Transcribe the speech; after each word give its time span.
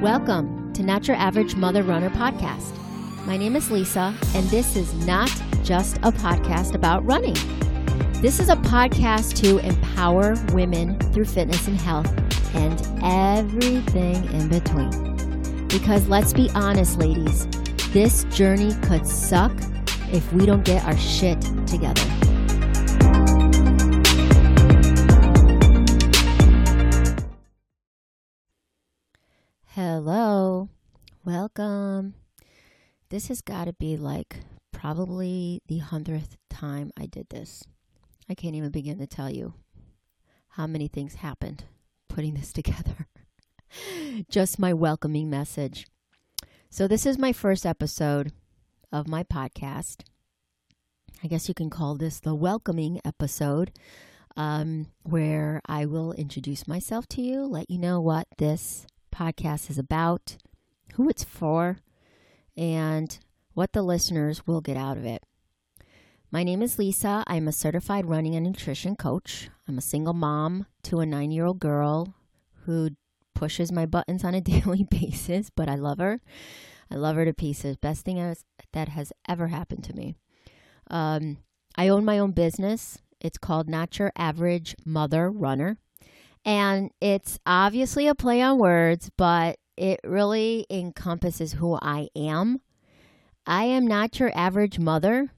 Welcome 0.00 0.72
to 0.72 0.82
Not 0.82 1.06
Your 1.06 1.18
Average 1.18 1.54
Mother 1.54 1.82
Runner 1.82 2.08
podcast. 2.08 2.72
My 3.26 3.36
name 3.36 3.56
is 3.56 3.70
Lisa, 3.70 4.14
and 4.34 4.46
this 4.46 4.74
is 4.74 4.94
not 5.06 5.30
just 5.62 5.98
a 5.98 6.10
podcast 6.10 6.74
about 6.74 7.04
running. 7.04 7.36
This 8.22 8.40
is 8.40 8.48
a 8.48 8.56
podcast 8.56 9.36
to 9.42 9.58
empower 9.58 10.34
women 10.54 10.98
through 11.12 11.26
fitness 11.26 11.68
and 11.68 11.78
health 11.78 12.10
and 12.54 12.80
everything 13.04 14.24
in 14.32 14.48
between. 14.48 15.68
Because 15.68 16.08
let's 16.08 16.32
be 16.32 16.48
honest, 16.54 16.98
ladies, 16.98 17.46
this 17.94 18.24
journey 18.24 18.74
could 18.82 19.06
suck 19.06 19.52
if 20.12 20.32
we 20.32 20.44
don't 20.44 20.64
get 20.64 20.84
our 20.84 20.96
shit 20.98 21.40
together. 21.64 22.02
Hello, 29.66 30.68
welcome. 31.24 32.14
This 33.10 33.28
has 33.28 33.40
got 33.40 33.66
to 33.66 33.72
be 33.72 33.96
like 33.96 34.38
probably 34.72 35.62
the 35.68 35.78
hundredth 35.78 36.36
time 36.50 36.90
I 36.98 37.06
did 37.06 37.28
this. 37.30 37.62
I 38.28 38.34
can't 38.34 38.56
even 38.56 38.72
begin 38.72 38.98
to 38.98 39.06
tell 39.06 39.30
you 39.30 39.54
how 40.48 40.66
many 40.66 40.88
things 40.88 41.14
happened 41.14 41.62
putting 42.08 42.34
this 42.34 42.52
together. 42.52 43.06
Just 44.28 44.58
my 44.58 44.72
welcoming 44.72 45.30
message. 45.30 45.86
So, 46.74 46.88
this 46.88 47.06
is 47.06 47.18
my 47.18 47.32
first 47.32 47.64
episode 47.64 48.32
of 48.90 49.06
my 49.06 49.22
podcast. 49.22 50.02
I 51.22 51.28
guess 51.28 51.46
you 51.46 51.54
can 51.54 51.70
call 51.70 51.94
this 51.94 52.18
the 52.18 52.34
welcoming 52.34 53.00
episode, 53.04 53.70
um, 54.36 54.88
where 55.04 55.60
I 55.66 55.86
will 55.86 56.14
introduce 56.14 56.66
myself 56.66 57.06
to 57.10 57.22
you, 57.22 57.44
let 57.44 57.70
you 57.70 57.78
know 57.78 58.00
what 58.00 58.26
this 58.38 58.88
podcast 59.14 59.70
is 59.70 59.78
about, 59.78 60.36
who 60.94 61.08
it's 61.08 61.22
for, 61.22 61.78
and 62.56 63.16
what 63.52 63.72
the 63.72 63.82
listeners 63.82 64.44
will 64.44 64.60
get 64.60 64.76
out 64.76 64.96
of 64.96 65.04
it. 65.04 65.22
My 66.32 66.42
name 66.42 66.60
is 66.60 66.76
Lisa. 66.76 67.22
I'm 67.28 67.46
a 67.46 67.52
certified 67.52 68.06
running 68.06 68.34
and 68.34 68.44
nutrition 68.44 68.96
coach. 68.96 69.48
I'm 69.68 69.78
a 69.78 69.80
single 69.80 70.12
mom 70.12 70.66
to 70.82 70.98
a 70.98 71.06
nine 71.06 71.30
year 71.30 71.44
old 71.44 71.60
girl 71.60 72.14
who 72.64 72.90
pushes 73.34 73.72
my 73.72 73.86
buttons 73.86 74.24
on 74.24 74.34
a 74.34 74.40
daily 74.42 74.84
basis, 74.84 75.50
but 75.50 75.68
I 75.68 75.74
love 75.74 75.98
her. 75.98 76.20
I 76.90 76.96
love 76.96 77.16
her 77.16 77.24
to 77.24 77.32
pieces. 77.32 77.76
Best 77.76 78.04
thing 78.04 78.18
has, 78.18 78.44
that 78.72 78.88
has 78.88 79.12
ever 79.28 79.48
happened 79.48 79.84
to 79.84 79.94
me. 79.94 80.14
Um, 80.90 81.38
I 81.76 81.88
own 81.88 82.04
my 82.04 82.18
own 82.18 82.32
business. 82.32 82.98
It's 83.20 83.38
called 83.38 83.68
Not 83.68 83.98
Your 83.98 84.12
Average 84.16 84.76
Mother 84.84 85.30
Runner. 85.30 85.78
And 86.44 86.90
it's 87.00 87.38
obviously 87.46 88.06
a 88.06 88.14
play 88.14 88.42
on 88.42 88.58
words, 88.58 89.10
but 89.16 89.58
it 89.76 90.00
really 90.04 90.66
encompasses 90.70 91.54
who 91.54 91.78
I 91.80 92.08
am. 92.14 92.60
I 93.46 93.64
am 93.64 93.86
not 93.86 94.20
your 94.20 94.30
average 94.36 94.78
mother. 94.78 95.32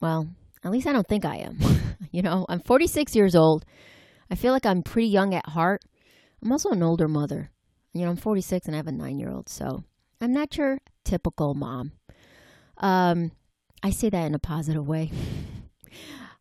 Well, 0.00 0.28
at 0.64 0.70
least 0.70 0.86
I 0.86 0.92
don't 0.92 1.06
think 1.06 1.24
I 1.24 1.36
am. 1.36 1.58
you 2.10 2.22
know, 2.22 2.46
I'm 2.48 2.60
46 2.60 3.14
years 3.14 3.34
old. 3.34 3.64
I 4.30 4.34
feel 4.34 4.52
like 4.52 4.66
I'm 4.66 4.82
pretty 4.82 5.08
young 5.08 5.34
at 5.34 5.46
heart. 5.50 5.82
I'm 6.42 6.52
also 6.52 6.70
an 6.70 6.82
older 6.82 7.08
mother. 7.08 7.50
You 7.92 8.04
know, 8.04 8.10
I'm 8.10 8.16
46 8.16 8.66
and 8.66 8.74
I 8.74 8.78
have 8.78 8.86
a 8.86 8.92
nine 8.92 9.18
year 9.18 9.30
old, 9.30 9.48
so 9.48 9.84
I'm 10.20 10.32
not 10.32 10.56
your 10.56 10.80
typical 11.04 11.54
mom. 11.54 11.92
Um, 12.78 13.32
I 13.82 13.90
say 13.90 14.10
that 14.10 14.26
in 14.26 14.34
a 14.34 14.38
positive 14.38 14.86
way. 14.86 15.10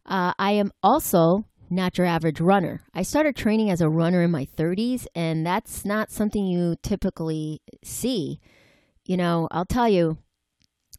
Uh, 0.05 0.33
I 0.39 0.53
am 0.53 0.71
also 0.81 1.45
not 1.69 1.97
your 1.97 2.07
average 2.07 2.41
runner. 2.41 2.81
I 2.95 3.03
started 3.03 3.35
training 3.35 3.69
as 3.69 3.79
a 3.79 3.89
runner 3.89 4.23
in 4.23 4.31
my 4.31 4.45
30s, 4.45 5.05
and 5.13 5.45
that's 5.45 5.85
not 5.85 6.09
something 6.09 6.47
you 6.47 6.77
typically 6.81 7.61
see. 7.83 8.39
You 9.05 9.17
know, 9.17 9.47
I'll 9.51 9.65
tell 9.65 9.87
you, 9.87 10.17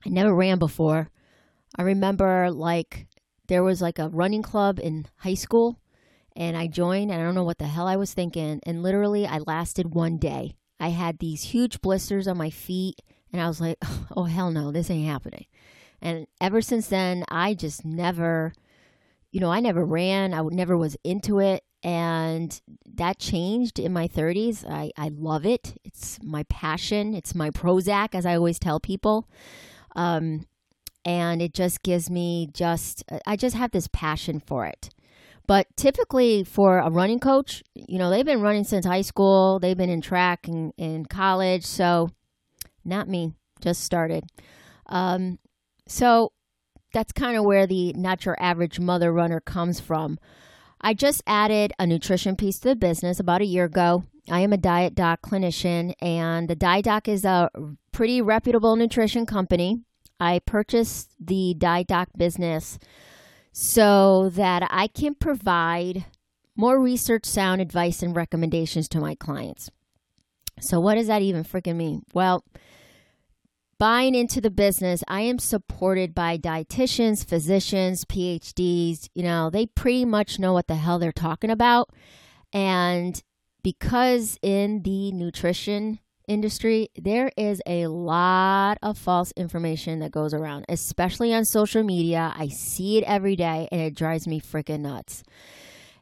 I 0.06 0.10
never 0.10 0.32
ran 0.32 0.58
before. 0.58 1.10
I 1.76 1.82
remember 1.82 2.52
like 2.52 3.08
there 3.48 3.64
was 3.64 3.82
like 3.82 3.98
a 3.98 4.08
running 4.08 4.42
club 4.42 4.78
in 4.78 5.06
high 5.16 5.34
school, 5.34 5.79
and 6.36 6.56
I 6.56 6.66
joined, 6.66 7.10
and 7.10 7.20
I 7.20 7.24
don't 7.24 7.34
know 7.34 7.44
what 7.44 7.58
the 7.58 7.66
hell 7.66 7.86
I 7.86 7.96
was 7.96 8.14
thinking. 8.14 8.60
And 8.64 8.82
literally, 8.82 9.26
I 9.26 9.38
lasted 9.38 9.94
one 9.94 10.18
day. 10.18 10.56
I 10.78 10.88
had 10.88 11.18
these 11.18 11.42
huge 11.42 11.80
blisters 11.80 12.26
on 12.26 12.38
my 12.38 12.50
feet, 12.50 13.00
and 13.32 13.40
I 13.40 13.48
was 13.48 13.60
like, 13.60 13.78
oh, 14.16 14.24
hell 14.24 14.50
no, 14.50 14.72
this 14.72 14.90
ain't 14.90 15.08
happening. 15.08 15.46
And 16.02 16.26
ever 16.40 16.62
since 16.62 16.88
then, 16.88 17.24
I 17.28 17.54
just 17.54 17.84
never 17.84 18.54
you 19.32 19.40
know, 19.40 19.50
I 19.50 19.60
never 19.60 19.84
ran, 19.84 20.34
I 20.34 20.42
never 20.42 20.76
was 20.76 20.96
into 21.04 21.38
it. 21.38 21.62
And 21.82 22.60
that 22.94 23.18
changed 23.18 23.78
in 23.78 23.92
my 23.92 24.06
30s. 24.06 24.68
I, 24.68 24.90
I 24.98 25.08
love 25.08 25.46
it. 25.46 25.78
It's 25.84 26.18
my 26.22 26.42
passion. 26.44 27.14
It's 27.14 27.34
my 27.34 27.50
Prozac, 27.50 28.14
as 28.14 28.26
I 28.26 28.34
always 28.34 28.58
tell 28.58 28.80
people. 28.80 29.28
Um, 29.96 30.46
and 31.04 31.40
it 31.40 31.54
just 31.54 31.82
gives 31.82 32.10
me 32.10 32.50
just, 32.52 33.02
I 33.26 33.36
just 33.36 33.56
have 33.56 33.70
this 33.70 33.88
passion 33.90 34.40
for 34.40 34.66
it. 34.66 34.90
But 35.50 35.66
typically, 35.76 36.44
for 36.44 36.78
a 36.78 36.90
running 36.90 37.18
coach, 37.18 37.64
you 37.74 37.98
know, 37.98 38.08
they've 38.08 38.24
been 38.24 38.40
running 38.40 38.62
since 38.62 38.86
high 38.86 39.00
school, 39.00 39.58
they've 39.58 39.76
been 39.76 39.90
in 39.90 40.00
track 40.00 40.46
and 40.46 40.72
in 40.76 41.06
college. 41.06 41.66
So, 41.66 42.10
not 42.84 43.08
me, 43.08 43.34
just 43.60 43.82
started. 43.82 44.22
Um, 44.86 45.40
so, 45.88 46.30
that's 46.94 47.10
kind 47.10 47.36
of 47.36 47.44
where 47.44 47.66
the 47.66 47.92
not 47.94 48.24
your 48.24 48.40
average 48.40 48.78
mother 48.78 49.12
runner 49.12 49.40
comes 49.40 49.80
from. 49.80 50.20
I 50.80 50.94
just 50.94 51.20
added 51.26 51.72
a 51.80 51.84
nutrition 51.84 52.36
piece 52.36 52.60
to 52.60 52.68
the 52.68 52.76
business 52.76 53.18
about 53.18 53.40
a 53.40 53.44
year 53.44 53.64
ago. 53.64 54.04
I 54.30 54.42
am 54.42 54.52
a 54.52 54.56
diet 54.56 54.94
doc 54.94 55.20
clinician, 55.20 55.94
and 56.00 56.48
the 56.48 56.54
Diet 56.54 56.84
Doc 56.84 57.08
is 57.08 57.24
a 57.24 57.50
pretty 57.90 58.22
reputable 58.22 58.76
nutrition 58.76 59.26
company. 59.26 59.80
I 60.20 60.42
purchased 60.46 61.16
the 61.18 61.56
Diet 61.58 61.88
Doc 61.88 62.10
business 62.16 62.78
so 63.62 64.30
that 64.30 64.66
I 64.70 64.86
can 64.86 65.14
provide 65.14 66.06
more 66.56 66.80
research 66.80 67.26
sound 67.26 67.60
advice 67.60 68.02
and 68.02 68.16
recommendations 68.16 68.88
to 68.88 69.00
my 69.00 69.14
clients. 69.14 69.70
So, 70.60 70.80
what 70.80 70.94
does 70.94 71.08
that 71.08 71.20
even 71.20 71.44
freaking 71.44 71.76
mean? 71.76 72.02
Well, 72.14 72.42
buying 73.78 74.14
into 74.14 74.40
the 74.40 74.50
business, 74.50 75.04
I 75.08 75.20
am 75.20 75.38
supported 75.38 76.14
by 76.14 76.38
dietitians, 76.38 77.22
physicians, 77.22 78.06
PhDs. 78.06 79.10
You 79.14 79.24
know, 79.24 79.50
they 79.50 79.66
pretty 79.66 80.06
much 80.06 80.38
know 80.38 80.54
what 80.54 80.66
the 80.66 80.76
hell 80.76 80.98
they're 80.98 81.12
talking 81.12 81.50
about. 81.50 81.90
And 82.54 83.22
because 83.62 84.38
in 84.40 84.84
the 84.84 85.12
nutrition 85.12 85.98
industry, 86.30 86.88
there 86.96 87.32
is 87.36 87.60
a 87.66 87.88
lot 87.88 88.78
of 88.82 88.96
false 88.96 89.32
information 89.32 89.98
that 89.98 90.12
goes 90.12 90.32
around, 90.32 90.64
especially 90.68 91.34
on 91.34 91.44
social 91.44 91.82
media. 91.82 92.32
I 92.36 92.48
see 92.48 92.98
it 92.98 93.04
every 93.04 93.34
day 93.34 93.68
and 93.72 93.80
it 93.80 93.96
drives 93.96 94.28
me 94.28 94.40
freaking 94.40 94.80
nuts. 94.80 95.24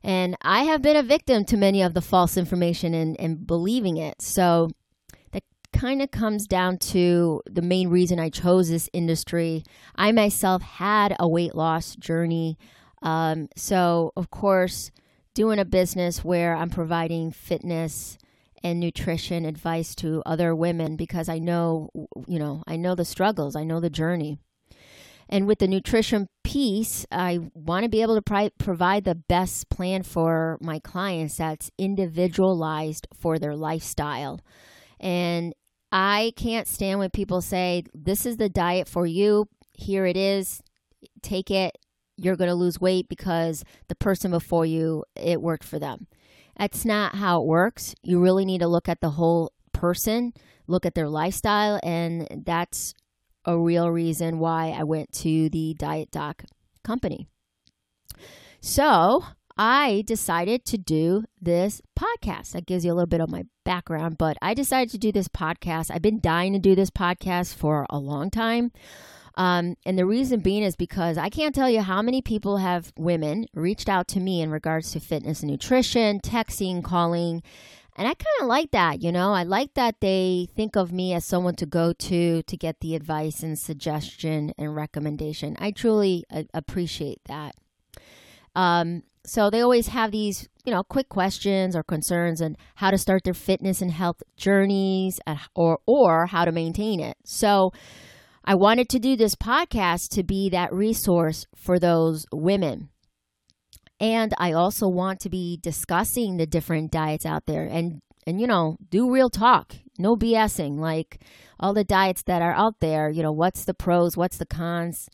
And 0.05 0.37
I 0.43 0.65
have 0.65 0.83
been 0.83 0.97
a 0.97 1.03
victim 1.03 1.45
to 1.47 1.57
many 1.57 1.83
of 1.83 1.95
the 1.95 2.03
false 2.03 2.37
information 2.37 2.95
and, 2.95 3.19
and 3.19 3.47
believing 3.47 3.97
it. 3.97 4.21
So 4.21 4.69
that 5.33 5.43
kind 5.73 6.03
of 6.03 6.11
comes 6.11 6.47
down 6.47 6.77
to 6.79 7.43
the 7.51 7.63
main 7.63 7.89
reason 7.89 8.21
I 8.21 8.29
chose 8.29 8.69
this 8.69 8.91
industry. 8.93 9.65
I 9.97 10.13
myself 10.13 10.63
had 10.63 11.17
a 11.19 11.27
weight 11.27 11.55
loss 11.55 11.97
journey. 11.97 12.59
Um, 13.03 13.49
so, 13.57 14.13
of 14.15 14.31
course, 14.31 14.91
doing 15.33 15.59
a 15.59 15.65
business 15.65 16.23
where 16.23 16.55
I'm 16.55 16.71
providing 16.71 17.33
fitness 17.33 18.19
and 18.63 18.81
nutrition 18.81 19.45
advice 19.45 19.95
to 19.97 20.23
other 20.27 20.55
women 20.55 20.97
because 20.97 21.29
I 21.29 21.39
know, 21.39 21.91
you 22.27 22.39
know, 22.39 22.63
I 22.67 22.77
know 22.77 22.95
the 22.95 23.05
struggles, 23.05 23.57
I 23.57 23.65
know 23.65 23.81
the 23.81 23.91
journey. 23.91 24.39
And 25.29 25.47
with 25.47 25.59
the 25.59 25.69
nutrition 25.69 26.29
piece, 26.43 27.05
I 27.13 27.41
want 27.55 27.85
to 27.85 27.91
be 27.91 28.01
able 28.01 28.21
to 28.21 28.51
provide 28.59 29.05
the 29.05 29.15
best 29.15 29.69
plan 29.69 30.03
for 30.03 30.57
my 30.61 30.79
clients 30.79 31.37
that's 31.37 31.71
individualized 31.77 33.07
for 33.13 33.39
their 33.39 33.55
lifestyle. 33.55 34.41
And 34.99 35.53
I 35.93 36.33
can't 36.37 36.67
stand 36.67 36.99
when 36.99 37.11
people 37.11 37.43
say, 37.43 37.85
This 37.93 38.25
is 38.25 38.39
the 38.39 38.49
diet 38.49 38.89
for 38.89 39.07
you. 39.07 39.47
Here 39.73 40.07
it 40.07 40.17
is. 40.17 40.63
Take 41.23 41.51
it. 41.51 41.77
You're 42.17 42.37
going 42.37 42.51
to 42.51 42.55
lose 42.55 42.81
weight 42.81 43.09
because 43.09 43.65
the 43.89 43.95
person 43.95 44.31
before 44.31 44.67
you, 44.67 45.05
it 45.15 45.41
worked 45.41 45.65
for 45.65 45.79
them. 45.79 46.09
That's 46.59 46.85
not 46.85 47.15
how 47.15 47.41
it 47.41 47.47
works. 47.47 47.95
You 48.03 48.21
really 48.21 48.45
need 48.45 48.59
to 48.59 48.69
look 48.69 48.89
at 48.89 49.01
the 49.01 49.11
whole 49.11 49.53
person, 49.73 50.33
look 50.67 50.85
at 50.85 50.95
their 50.95 51.09
lifestyle, 51.09 51.79
and 51.83 52.27
that's 52.45 52.95
a 53.45 53.57
real 53.57 53.91
reason 53.91 54.39
why 54.39 54.75
I 54.77 54.83
went 54.83 55.13
to 55.13 55.49
the 55.49 55.75
Diet 55.79 56.11
Doc 56.11 56.45
company. 56.83 57.29
So 58.61 59.25
I 59.57 60.03
decided 60.07 60.65
to 60.67 60.79
do 60.79 61.25
this 61.41 61.81
podcast. 61.99 62.53
That 62.53 62.67
gives 62.67 62.85
you 62.85 62.93
a 62.93 62.95
little 62.95 63.07
bit 63.07 63.21
of 63.21 63.31
my 63.31 63.45
background, 63.65 64.19
but 64.19 64.37
I 64.43 64.55
decided 64.55 64.91
to 64.91 64.99
do 64.99 65.13
this 65.13 65.29
podcast. 65.29 65.91
I've 65.91 66.03
been 66.03 66.21
dying 66.21 66.53
to 66.53 66.59
do 66.59 66.75
this 66.75 66.91
podcast 66.91 67.55
for 67.55 67.87
a 67.89 67.99
long 67.99 68.31
time. 68.31 68.73
Um, 69.39 69.77
and 69.87 69.97
the 69.97 70.05
reason 70.05 70.41
being 70.41 70.65
is 70.65 70.75
because 70.75 71.17
I 71.17 71.29
can't 71.29 71.55
tell 71.55 71.71
you 71.71 71.81
how 71.81 72.03
many 72.03 72.21
people 72.21 72.57
have 72.57 72.93
women 72.99 73.47
reached 73.55 73.89
out 73.89 74.09
to 74.09 74.21
me 74.21 74.43
in 74.43 74.51
regards 74.51 74.91
to 74.93 75.01
fitness 75.01 75.43
and 75.43 75.51
nutrition, 75.51 76.19
texting, 76.19 76.83
calling. 76.83 77.45
And 77.97 78.09
I 78.09 78.15
kind 78.15 78.41
of 78.41 78.49
like 78.49 78.73
that, 78.73 79.01
you 79.01 79.13
know. 79.13 79.33
I 79.33 79.45
like 79.45 79.75
that 79.75 80.01
they 80.01 80.49
think 80.57 80.77
of 80.77 80.93
me 80.93 81.15
as 81.15 81.25
someone 81.25 81.55
to 81.55 81.67
go 81.67 81.93
to 81.93 82.43
to 82.43 82.57
get 82.57 82.81
the 82.81 82.97
advice 82.97 83.45
and 83.45 83.57
suggestion 83.57 84.53
and 84.59 84.75
recommendation. 84.75 85.57
I 85.61 85.71
truly 85.71 86.25
appreciate 86.53 87.21
that. 87.27 87.55
Um, 88.57 89.05
so 89.25 89.51
they 89.51 89.61
always 89.61 89.89
have 89.89 90.11
these, 90.11 90.49
you 90.65 90.73
know, 90.73 90.83
quick 90.83 91.09
questions 91.09 91.77
or 91.77 91.85
concerns 91.85 92.41
and 92.41 92.57
how 92.77 92.91
to 92.91 92.99
start 92.99 93.23
their 93.23 93.35
fitness 93.35 93.81
and 93.83 93.93
health 93.93 94.21
journeys 94.37 95.21
or 95.55 95.79
or 95.87 96.27
how 96.27 96.45
to 96.45 96.51
maintain 96.51 96.99
it. 96.99 97.17
So 97.25 97.73
I 98.49 98.55
wanted 98.55 98.89
to 98.89 98.99
do 98.99 99.15
this 99.15 99.35
podcast 99.35 100.09
to 100.13 100.23
be 100.23 100.49
that 100.49 100.73
resource 100.73 101.47
for 101.55 101.79
those 101.79 102.25
women. 102.33 102.89
And 104.01 104.33
I 104.39 104.53
also 104.53 104.89
want 104.89 105.21
to 105.21 105.29
be 105.29 105.59
discussing 105.63 106.39
the 106.39 106.47
different 106.47 106.91
diets 106.91 107.27
out 107.27 107.45
there 107.45 107.65
and 107.65 108.01
and 108.27 108.41
you 108.41 108.47
know, 108.47 108.79
do 108.89 109.13
real 109.13 109.29
talk. 109.29 109.75
No 109.99 110.17
BSing 110.17 110.79
like 110.79 111.21
all 111.61 111.75
the 111.75 111.85
diets 111.85 112.23
that 112.23 112.41
are 112.41 112.55
out 112.55 112.81
there, 112.81 113.11
you 113.11 113.23
know, 113.23 113.33
what's 113.33 113.67
the 113.67 113.75
pros, 113.75 114.17
what's 114.17 114.39
the 114.39 114.47
cons? 114.47 115.11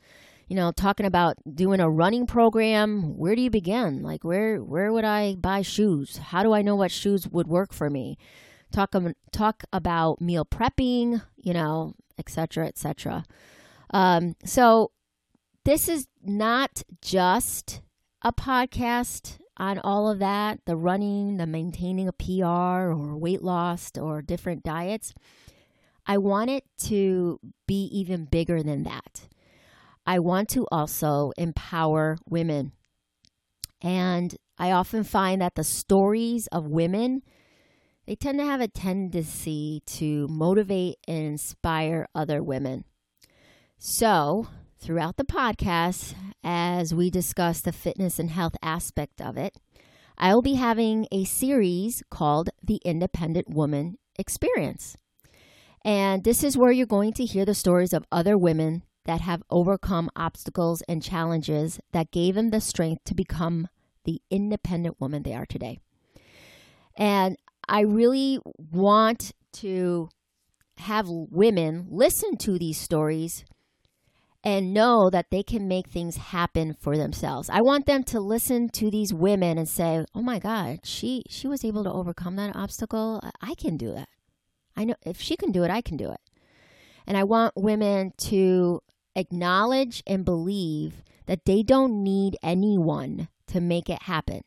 You 0.47 0.55
know, 0.55 0.71
talking 0.71 1.07
about 1.07 1.37
doing 1.53 1.81
a 1.81 1.91
running 1.91 2.29
program, 2.29 3.19
where 3.19 3.35
do 3.35 3.43
you 3.43 3.51
begin? 3.51 4.05
Like 4.05 4.23
where 4.23 4.63
where 4.63 4.93
would 4.93 5.05
I 5.05 5.35
buy 5.35 5.63
shoes? 5.63 6.19
How 6.19 6.45
do 6.45 6.53
I 6.53 6.63
know 6.63 6.77
what 6.77 6.93
shoes 6.93 7.27
would 7.27 7.49
work 7.49 7.73
for 7.73 7.91
me? 7.91 8.17
Talk 8.71 8.95
um, 8.95 9.13
talk 9.33 9.65
about 9.73 10.21
meal 10.21 10.45
prepping, 10.45 11.21
you 11.37 11.53
know, 11.53 11.95
etc., 12.19 12.67
etc. 12.67 13.25
Um, 13.91 14.37
so 14.45 14.91
this 15.65 15.89
is 15.89 16.07
not 16.23 16.83
just 17.01 17.81
a 18.23 18.33
podcast 18.33 19.39
on 19.57 19.79
all 19.79 20.11
of 20.11 20.19
that 20.19 20.61
the 20.67 20.77
running, 20.77 21.37
the 21.37 21.47
maintaining 21.47 22.09
a 22.09 22.13
PR 22.13 22.91
or 22.93 23.17
weight 23.17 23.43
loss 23.43 23.91
or 23.99 24.23
different 24.23 24.63
diets. 24.63 25.15
I 26.07 26.19
want 26.19 26.51
it 26.51 26.65
to 26.85 27.41
be 27.67 27.85
even 27.87 28.27
bigger 28.27 28.63
than 28.63 28.83
that. 28.85 29.29
I 30.07 30.19
want 30.19 30.51
to 30.51 30.67
also 30.71 31.33
empower 31.39 32.19
women. 32.29 32.73
And 33.81 34.37
I 34.59 34.73
often 34.73 35.03
find 35.03 35.41
that 35.41 35.55
the 35.55 35.65
stories 35.65 36.47
of 36.49 36.67
women 36.67 37.23
they 38.07 38.15
tend 38.15 38.39
to 38.39 38.45
have 38.45 38.61
a 38.61 38.69
tendency 38.69 39.83
to 39.87 40.29
motivate 40.29 40.97
and 41.09 41.27
inspire 41.27 42.07
other 42.15 42.43
women. 42.43 42.85
So, 43.79 44.49
throughout 44.79 45.17
the 45.17 45.25
podcast, 45.25 46.15
as 46.43 46.95
we 46.95 47.11
discuss 47.11 47.61
the 47.61 47.73
fitness 47.73 48.19
and 48.19 48.31
health 48.31 48.57
aspect 48.63 49.21
of 49.21 49.37
it, 49.37 49.57
I 50.17 50.35
will 50.35 50.43
be 50.43 50.55
having 50.55 51.07
a 51.11 51.25
series 51.25 52.03
called 52.11 52.51
The 52.63 52.81
Independent 52.85 53.51
Woman 53.51 53.99
Experience. 54.19 54.97
And 55.85 56.25
this 56.25 56.45
is 56.45 56.57
where 56.57 56.73
you're 56.73 56.87
going 56.87 57.13
to 57.15 57.25
hear 57.25 57.45
the 57.45 57.55
stories 57.55 57.93
of 57.93 58.07
other 58.13 58.39
women 58.39 58.85
that 59.07 59.21
have 59.21 59.43
overcome 59.51 60.11
obstacles 60.17 60.83
and 60.89 61.03
challenges 61.03 61.79
that 61.93 62.11
gave 62.11 62.37
them 62.37 62.51
the 62.51 62.61
strength 62.61 63.05
to 63.05 63.15
become 63.15 63.69
the 64.05 64.23
independent 64.31 65.01
woman 65.01 65.23
they 65.23 65.35
are 65.35 65.47
today. 65.47 65.79
And 66.97 67.37
I 67.69 67.81
really 67.81 68.39
want 68.57 69.33
to 69.55 70.09
have 70.79 71.07
women 71.09 71.87
listen 71.91 72.37
to 72.39 72.59
these 72.59 72.79
stories 72.79 73.45
and 74.43 74.75
know 74.75 75.09
that 75.09 75.31
they 75.31 75.43
can 75.43 75.67
make 75.67 75.89
things 75.89 76.17
happen 76.17 76.77
for 76.79 76.97
themselves. 76.97 77.49
I 77.49 77.63
want 77.63 77.87
them 77.87 78.05
to 78.05 78.21
listen 78.21 78.69
to 78.71 78.91
these 78.91 79.15
women 79.15 79.57
and 79.57 79.69
say, 79.69 80.05
"Oh 80.15 80.23
my 80.23 80.39
god, 80.39 80.81
she 80.85 81.25
she 81.29 81.49
was 81.49 81.65
able 81.65 81.83
to 81.85 81.93
overcome 81.93 82.37
that 82.37 82.55
obstacle. 82.55 83.23
I 83.41 83.55
can 83.55 83.77
do 83.77 83.93
that. 83.93 84.09
I 84.77 84.85
know 84.85 84.97
if 85.07 85.21
she 85.21 85.37
can 85.37 85.51
do 85.51 85.65
it, 85.65 85.71
I 85.71 85.81
can 85.81 85.97
do 85.97 86.11
it." 86.11 86.21
And 87.07 87.17
I 87.17 87.25
want 87.25 87.55
women 87.57 88.13
to 88.19 88.81
acknowledge 89.17 90.03
and 90.07 90.25
believe 90.25 91.03
that 91.27 91.47
they 91.47 91.63
don't 91.63 92.03
need 92.03 92.37
anyone 92.43 93.29
to 93.47 93.61
make 93.61 93.89
it 93.89 94.03
happen. 94.03 94.43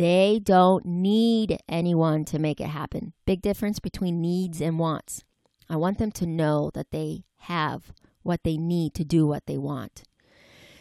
They 0.00 0.40
don't 0.42 0.86
need 0.86 1.58
anyone 1.68 2.24
to 2.24 2.38
make 2.38 2.58
it 2.58 2.68
happen. 2.68 3.12
Big 3.26 3.42
difference 3.42 3.80
between 3.80 4.22
needs 4.22 4.62
and 4.62 4.78
wants. 4.78 5.24
I 5.68 5.76
want 5.76 5.98
them 5.98 6.10
to 6.12 6.26
know 6.26 6.70
that 6.72 6.90
they 6.90 7.24
have 7.40 7.92
what 8.22 8.42
they 8.42 8.56
need 8.56 8.94
to 8.94 9.04
do 9.04 9.26
what 9.26 9.44
they 9.44 9.58
want. 9.58 10.04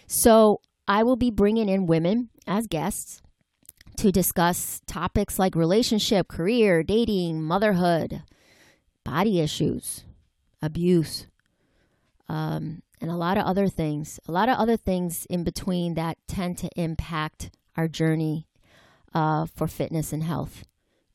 So 0.07 0.61
I 0.87 1.03
will 1.03 1.17
be 1.17 1.31
bringing 1.31 1.67
in 1.67 1.85
women 1.85 2.29
as 2.47 2.65
guests 2.65 3.21
to 3.97 4.09
discuss 4.09 4.79
topics 4.87 5.37
like 5.37 5.53
relationship, 5.53 6.29
career, 6.29 6.81
dating, 6.81 7.43
motherhood, 7.43 8.23
body 9.03 9.41
issues, 9.41 10.05
abuse, 10.61 11.27
um, 12.29 12.83
and 13.01 13.11
a 13.11 13.17
lot 13.17 13.37
of 13.37 13.43
other 13.43 13.67
things. 13.67 14.17
A 14.29 14.31
lot 14.31 14.47
of 14.47 14.57
other 14.57 14.77
things 14.77 15.25
in 15.29 15.43
between 15.43 15.95
that 15.95 16.17
tend 16.25 16.57
to 16.59 16.69
impact 16.77 17.51
our 17.75 17.89
journey 17.89 18.45
uh, 19.13 19.45
for 19.45 19.67
fitness 19.67 20.13
and 20.13 20.23
health, 20.23 20.63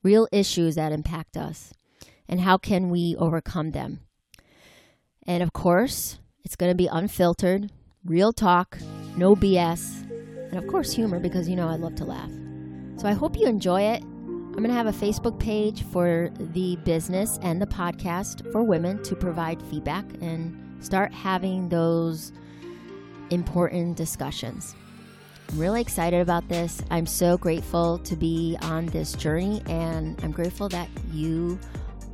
real 0.03 0.27
issues 0.31 0.75
that 0.75 0.91
impact 0.91 1.37
us, 1.37 1.73
and 2.27 2.41
how 2.41 2.57
can 2.57 2.89
we 2.89 3.15
overcome 3.17 3.71
them. 3.71 4.01
And 5.27 5.41
of 5.41 5.53
course, 5.53 6.19
it's 6.43 6.55
going 6.55 6.71
to 6.71 6.75
be 6.75 6.87
unfiltered, 6.87 7.71
real 8.03 8.31
talk, 8.31 8.77
no 9.17 9.35
BS, 9.35 10.09
and 10.49 10.57
of 10.63 10.67
course, 10.67 10.93
humor 10.93 11.19
because 11.19 11.49
you 11.49 11.55
know 11.55 11.67
I 11.67 11.75
love 11.75 11.95
to 11.95 12.05
laugh. 12.05 12.31
So 12.97 13.07
I 13.07 13.13
hope 13.13 13.37
you 13.37 13.47
enjoy 13.47 13.81
it. 13.81 14.03
I'm 14.03 14.53
going 14.53 14.69
to 14.69 14.73
have 14.73 14.87
a 14.87 14.91
Facebook 14.91 15.37
page 15.37 15.83
for 15.91 16.29
the 16.39 16.77
business 16.85 17.39
and 17.41 17.61
the 17.61 17.65
podcast 17.65 18.49
for 18.51 18.63
women 18.63 19.03
to 19.03 19.15
provide 19.15 19.61
feedback 19.63 20.05
and 20.21 20.83
start 20.83 21.13
having 21.13 21.67
those 21.67 22.31
important 23.31 23.97
discussions. 23.97 24.75
I'm 25.49 25.59
really 25.59 25.81
excited 25.81 26.21
about 26.21 26.47
this. 26.49 26.81
I'm 26.91 27.05
so 27.05 27.37
grateful 27.37 27.99
to 27.99 28.15
be 28.15 28.57
on 28.61 28.87
this 28.87 29.13
journey, 29.13 29.61
and 29.67 30.21
I'm 30.23 30.31
grateful 30.31 30.69
that 30.69 30.89
you 31.11 31.59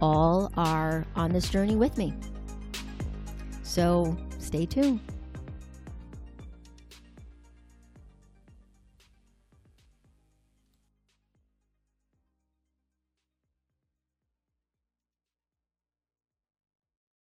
all 0.01 0.51
are 0.57 1.05
on 1.15 1.31
this 1.31 1.49
journey 1.49 1.75
with 1.75 1.97
me. 1.97 2.13
So 3.63 4.17
stay 4.39 4.65
tuned. 4.65 4.99